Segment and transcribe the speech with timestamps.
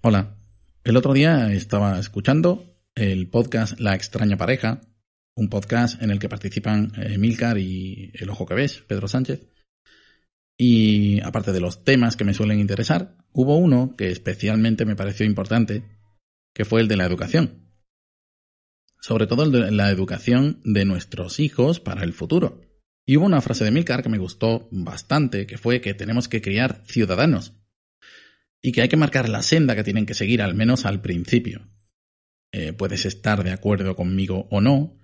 [0.00, 0.36] Hola.
[0.84, 4.80] El otro día estaba escuchando el podcast La extraña pareja,
[5.34, 9.48] un podcast en el que participan eh, Milcar y El Ojo que ves, Pedro Sánchez.
[10.56, 15.26] Y aparte de los temas que me suelen interesar, hubo uno que especialmente me pareció
[15.26, 15.82] importante,
[16.54, 17.68] que fue el de la educación.
[19.00, 22.60] Sobre todo el de la educación de nuestros hijos para el futuro.
[23.04, 26.40] Y hubo una frase de Milcar que me gustó bastante, que fue que tenemos que
[26.40, 27.57] criar ciudadanos,
[28.62, 31.68] y que hay que marcar la senda que tienen que seguir, al menos al principio.
[32.52, 34.98] Eh, puedes estar de acuerdo conmigo o no,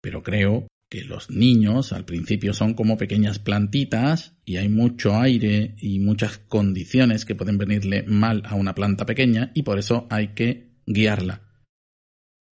[0.00, 5.76] pero creo que los niños al principio son como pequeñas plantitas y hay mucho aire
[5.78, 10.28] y muchas condiciones que pueden venirle mal a una planta pequeña y por eso hay
[10.28, 11.42] que guiarla.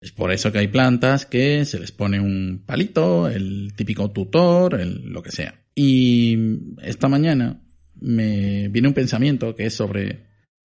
[0.03, 4.79] Es por eso que hay plantas que se les pone un palito, el típico tutor,
[4.79, 5.65] el, lo que sea.
[5.75, 6.37] Y
[6.83, 7.63] esta mañana
[7.99, 10.27] me viene un pensamiento que es sobre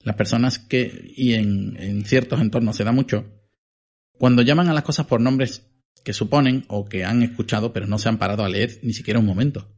[0.06, 3.26] las personas que, y en, ciertos entornos se da mucho,
[4.18, 5.68] cuando llaman a las cosas por nombres
[6.04, 9.20] que suponen o que han escuchado pero no se han parado a leer ni siquiera
[9.20, 9.76] un momento.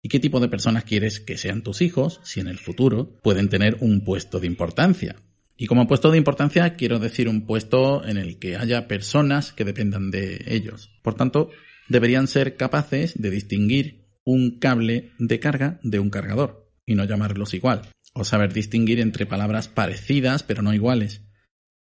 [0.00, 3.48] ¿Y qué tipo de personas quieres que sean tus hijos si en el futuro pueden
[3.48, 5.16] tener un puesto de importancia?
[5.56, 9.64] Y como puesto de importancia quiero decir un puesto en el que haya personas que
[9.64, 10.90] dependan de ellos.
[11.02, 11.50] Por tanto,
[11.88, 17.52] deberían ser capaces de distinguir un cable de carga de un cargador y no llamarlos
[17.52, 17.82] igual
[18.16, 21.20] o saber distinguir entre palabras parecidas pero no iguales,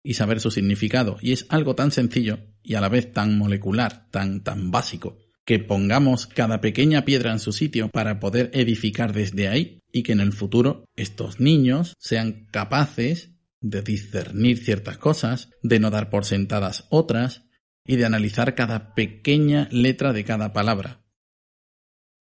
[0.02, 1.18] y saber su significado.
[1.20, 5.58] Y es algo tan sencillo y a la vez tan molecular, tan, tan básico, que
[5.58, 10.20] pongamos cada pequeña piedra en su sitio para poder edificar desde ahí y que en
[10.20, 16.86] el futuro estos niños sean capaces de discernir ciertas cosas, de no dar por sentadas
[16.90, 17.42] otras
[17.84, 21.04] y de analizar cada pequeña letra de cada palabra,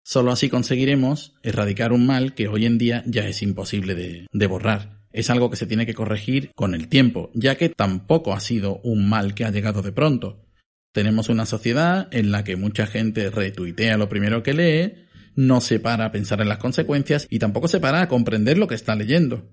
[0.04, 5.02] Solo así conseguiremos erradicar un mal que hoy en día ya es imposible de, borrar.
[5.12, 8.80] Es algo que se tiene que corregir con el tiempo, ya que tampoco ha sido
[8.84, 10.46] un mal que ha llegado de pronto.
[10.94, 15.80] Tenemos una sociedad en la que mucha gente retuitea lo primero que lee, no se
[15.80, 18.96] para a pensar en las consecuencias y tampoco se para a comprender lo que está
[18.96, 19.50] leyendo.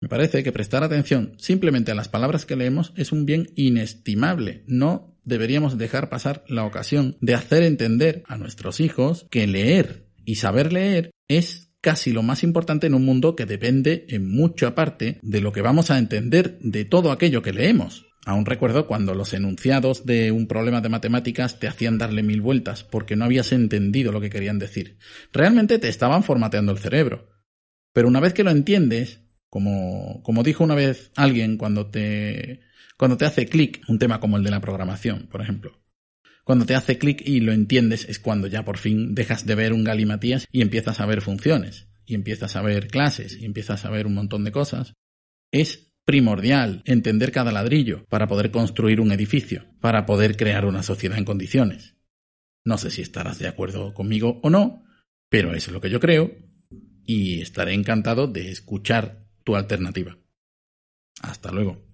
[0.00, 4.64] Me parece que prestar atención simplemente a las palabras que leemos es un bien inestimable.
[4.66, 10.36] No deberíamos dejar pasar la ocasión de hacer entender a nuestros hijos que leer y
[10.36, 15.18] saber leer es casi lo más importante en un mundo que depende en mucha parte
[15.22, 18.06] de lo que vamos a entender de todo aquello que leemos.
[18.24, 22.84] Aún recuerdo cuando los enunciados de un problema de matemáticas te hacían darle mil vueltas
[22.84, 24.96] porque no habías entendido lo que querían decir.
[25.32, 27.28] Realmente te estaban formateando el cerebro.
[27.92, 29.21] Pero una vez que lo entiendes,
[29.52, 32.60] como, como dijo una vez alguien cuando te,
[32.96, 35.78] cuando te hace clic, un tema como el de la programación, por ejemplo.
[36.42, 39.74] Cuando te hace clic y lo entiendes es cuando ya por fin dejas de ver
[39.74, 43.90] un galimatías y empiezas a ver funciones, y empiezas a ver clases, y empiezas a
[43.90, 44.94] ver un montón de cosas.
[45.50, 51.18] Es primordial entender cada ladrillo para poder construir un edificio, para poder crear una sociedad
[51.18, 51.96] en condiciones.
[52.64, 54.82] No sé si estarás de acuerdo conmigo o no,
[55.28, 56.30] pero es lo que yo creo
[57.04, 60.16] y estaré encantado de escuchar tu alternativa.
[61.22, 61.91] Hasta luego.